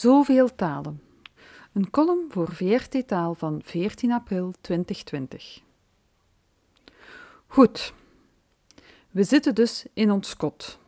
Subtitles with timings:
[0.00, 1.02] Zoveel talen.
[1.72, 5.62] Een column voor VRT Taal van 14 april 2020.
[7.46, 7.94] Goed,
[9.10, 10.78] we zitten dus in ons kot.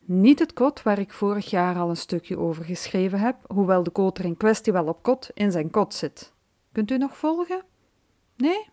[0.00, 3.90] Niet het kot waar ik vorig jaar al een stukje over geschreven heb, hoewel de
[3.90, 6.32] koter in kwestie wel op kot in zijn kot zit.
[6.72, 7.62] Kunt u nog volgen?
[8.36, 8.68] Nee?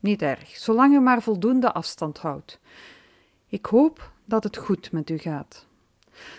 [0.00, 2.60] Niet erg, zolang u maar voldoende afstand houdt.
[3.46, 5.65] Ik hoop dat het goed met u gaat.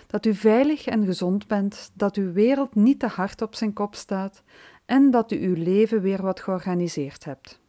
[0.08, 3.96] Dat u veilig en gezond bent, dat uw wereld niet te hard op zijn kop
[3.96, 4.44] staat
[4.86, 7.60] en dat u uw leven weer wat georganiseerd hebt.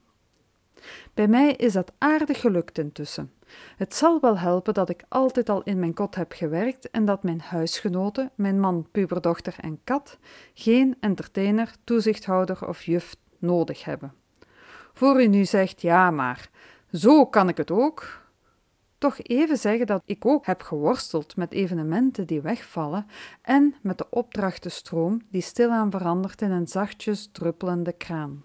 [1.15, 3.33] Bij mij is dat aardig gelukt intussen.
[3.77, 7.23] Het zal wel helpen dat ik altijd al in mijn kot heb gewerkt en dat
[7.23, 10.19] mijn huisgenoten, mijn man, puberdochter en kat,
[10.55, 14.13] geen entertainer, toezichthouder of juf nodig hebben.
[14.93, 16.51] Voor u nu zegt ja, maar
[16.93, 18.28] zo kan ik het ook,
[18.99, 23.07] toch even zeggen dat ik ook heb geworsteld met evenementen die wegvallen
[23.43, 28.45] en met de opdrachtenstroom die stilaan verandert in een zachtjes druppelende kraan.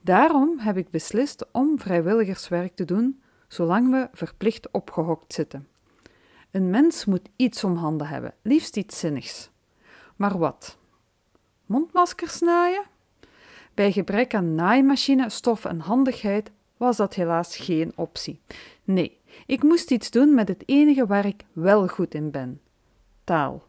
[0.00, 5.68] Daarom heb ik beslist om vrijwilligerswerk te doen, zolang we verplicht opgehokt zitten.
[6.50, 9.50] Een mens moet iets om handen hebben, liefst iets zinnigs.
[10.16, 10.78] Maar wat?
[11.66, 12.84] Mondmaskers naaien?
[13.74, 18.40] Bij gebrek aan naaimachine, stof en handigheid was dat helaas geen optie.
[18.84, 22.60] Nee, ik moest iets doen met het enige waar ik wel goed in ben:
[23.24, 23.68] taal.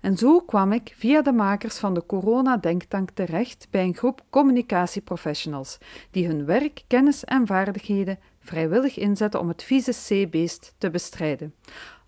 [0.00, 5.78] En zo kwam ik via de makers van de Corona-denktank terecht bij een groep communicatieprofessionals
[6.10, 11.54] die hun werk, kennis en vaardigheden vrijwillig inzetten om het vieze C-beest te bestrijden.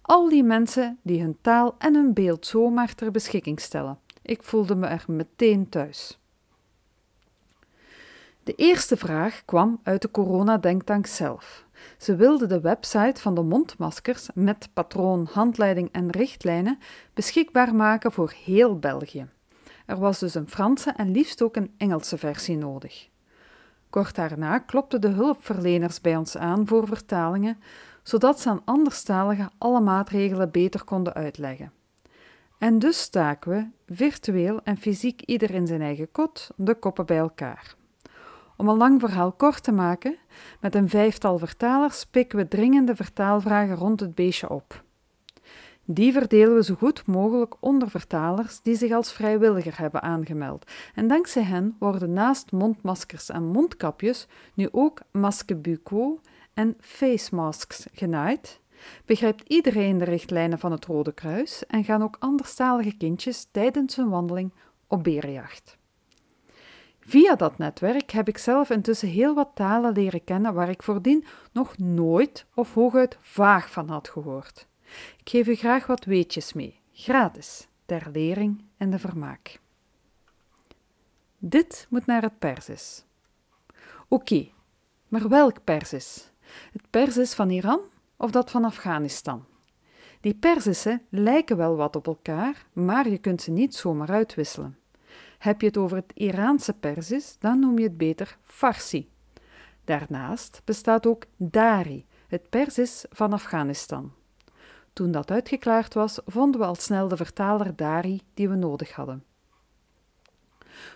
[0.03, 3.99] Al die mensen die hun taal en hun beeld zomaar ter beschikking stellen.
[4.23, 6.19] Ik voelde me er meteen thuis.
[8.43, 11.67] De eerste vraag kwam uit de Corona-denktank zelf.
[11.99, 16.79] Ze wilden de website van de mondmaskers met patroon, handleiding en richtlijnen
[17.15, 19.29] beschikbaar maken voor heel België.
[19.87, 23.09] Er was dus een Franse en liefst ook een Engelse versie nodig.
[23.91, 27.59] Kort daarna klopten de hulpverleners bij ons aan voor vertalingen,
[28.03, 31.73] zodat ze aan anderstaligen alle maatregelen beter konden uitleggen.
[32.59, 37.19] En dus staken we, virtueel en fysiek ieder in zijn eigen kot, de koppen bij
[37.19, 37.79] elkaar.
[38.61, 40.17] Om een lang verhaal kort te maken,
[40.61, 44.85] met een vijftal vertalers pikken we dringende vertaalvragen rond het beestje op.
[45.85, 50.71] Die verdelen we zo goed mogelijk onder vertalers die zich als vrijwilliger hebben aangemeld.
[50.95, 56.21] En dankzij hen worden naast mondmaskers en mondkapjes nu ook masques bucco
[56.55, 58.61] en face masks genaaid.
[59.05, 64.09] Begrijpt iedereen de richtlijnen van het Rode Kruis en gaan ook anderstalige kindjes tijdens hun
[64.09, 64.53] wandeling
[64.87, 65.79] op berenjacht.
[67.11, 71.25] Via dat netwerk heb ik zelf intussen heel wat talen leren kennen waar ik voordien
[71.53, 74.67] nog nooit of hooguit vaag van had gehoord.
[75.19, 79.61] Ik geef u graag wat weetjes mee, gratis, ter lering en de vermaak.
[81.39, 83.05] Dit moet naar het Persisch.
[84.09, 84.49] Oké,
[85.09, 86.31] maar welk Persisch?
[86.73, 87.81] Het Persisch van Iran
[88.17, 89.45] of dat van Afghanistan?
[90.21, 94.80] Die Perzische lijken wel wat op elkaar, maar je kunt ze niet zomaar uitwisselen.
[95.41, 99.11] Heb je het over het Iraanse Perzisch, dan noem je het beter Farsi.
[99.85, 104.13] Daarnaast bestaat ook Dari, het Perzisch van Afghanistan.
[104.93, 109.25] Toen dat uitgeklaard was, vonden we al snel de vertaler Dari die we nodig hadden.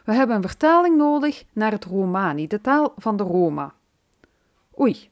[0.04, 3.74] We hebben een vertaling nodig naar het Romani, de taal van de Roma.
[4.80, 5.10] Oei,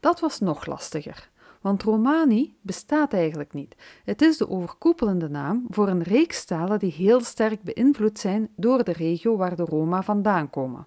[0.00, 3.76] dat was nog lastiger want Romani bestaat eigenlijk niet.
[4.04, 8.84] Het is de overkoepelende naam voor een reeks talen die heel sterk beïnvloed zijn door
[8.84, 10.86] de regio waar de Roma vandaan komen.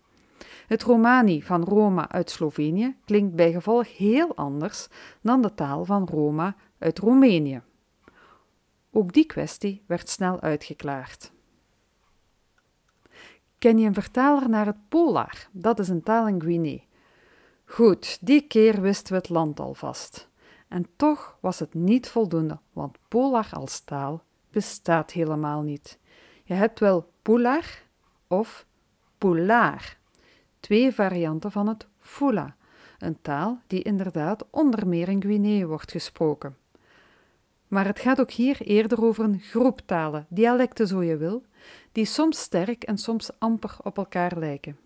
[0.67, 4.87] Het Romani van Roma uit Slovenië klinkt bijgevolg heel anders
[5.21, 7.61] dan de taal van Roma uit Roemenië.
[8.91, 11.31] Ook die kwestie werd snel uitgeklaard.
[13.57, 15.47] Ken je een vertaler naar het Polar?
[15.51, 16.79] Dat is een taal in Guinea.
[17.65, 20.29] Goed, die keer wisten we het land alvast.
[20.71, 25.99] En toch was het niet voldoende, want polar als taal bestaat helemaal niet.
[26.43, 27.65] Je hebt wel polar
[28.27, 28.65] of
[29.17, 29.97] polar,
[30.59, 32.55] twee varianten van het Fula,
[32.99, 36.57] een taal die inderdaad onder meer in Guinea wordt gesproken.
[37.67, 41.43] Maar het gaat ook hier eerder over een groep talen, dialecten zo je wil,
[41.91, 44.77] die soms sterk en soms amper op elkaar lijken.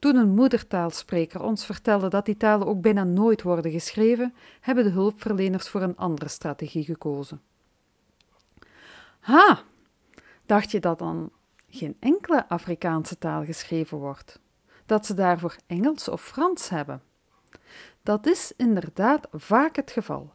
[0.00, 4.90] Toen een moedertaalspreker ons vertelde dat die talen ook bijna nooit worden geschreven, hebben de
[4.90, 7.40] hulpverleners voor een andere strategie gekozen.
[9.20, 9.62] Ha,
[10.46, 11.30] dacht je dat dan
[11.68, 14.40] geen enkele Afrikaanse taal geschreven wordt?
[14.86, 17.02] Dat ze daarvoor Engels of Frans hebben?
[18.02, 20.32] Dat is inderdaad vaak het geval,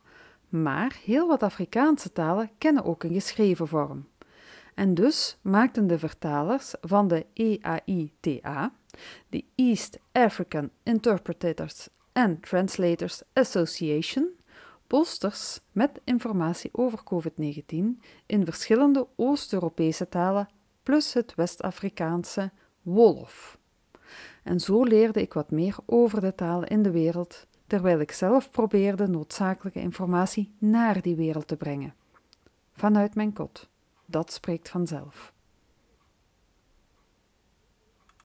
[0.50, 4.08] maar heel wat Afrikaanse talen kennen ook een geschreven vorm.
[4.76, 8.72] En dus maakten de vertalers van de EAITA,
[9.30, 14.30] de East African Interpreters and Translators Association,
[14.88, 17.76] posters met informatie over COVID-19
[18.26, 20.50] in verschillende Oost-Europese talen
[20.84, 22.52] plus het West-Afrikaanse
[22.82, 23.58] Wolof.
[24.44, 28.50] En zo leerde ik wat meer over de talen in de wereld, terwijl ik zelf
[28.52, 31.96] probeerde noodzakelijke informatie naar die wereld te brengen.
[32.74, 33.70] Vanuit mijn kot.
[34.06, 35.34] Dat spreekt vanzelf.